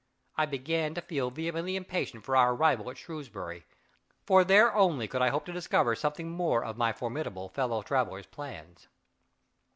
I 0.35 0.47
began 0.47 0.95
to 0.95 1.01
feel 1.01 1.29
vehemently 1.29 1.75
impatient 1.75 2.23
for 2.23 2.35
our 2.35 2.55
arrival 2.55 2.89
at 2.89 2.97
Shrewsbury; 2.97 3.65
for 4.25 4.43
there 4.43 4.73
only 4.73 5.07
could 5.07 5.21
I 5.21 5.29
hope 5.29 5.45
to 5.45 5.53
discover 5.53 5.93
something 5.95 6.31
more 6.31 6.63
of 6.65 6.75
my 6.75 6.91
formidable 6.91 7.49
fellow 7.49 7.83
traveler's 7.83 8.25
plans. 8.25 8.87